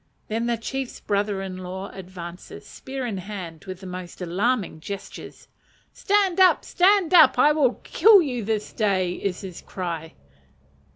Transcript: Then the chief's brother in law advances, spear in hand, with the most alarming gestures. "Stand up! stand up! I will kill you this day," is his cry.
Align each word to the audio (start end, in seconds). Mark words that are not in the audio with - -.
Then 0.29 0.47
the 0.47 0.57
chief's 0.57 0.99
brother 0.99 1.43
in 1.43 1.57
law 1.57 1.91
advances, 1.93 2.65
spear 2.65 3.05
in 3.05 3.19
hand, 3.19 3.65
with 3.65 3.81
the 3.81 3.85
most 3.85 4.19
alarming 4.19 4.79
gestures. 4.79 5.47
"Stand 5.93 6.39
up! 6.39 6.65
stand 6.65 7.13
up! 7.13 7.37
I 7.37 7.51
will 7.51 7.75
kill 7.83 8.19
you 8.19 8.43
this 8.43 8.73
day," 8.73 9.11
is 9.13 9.41
his 9.41 9.61
cry. 9.61 10.15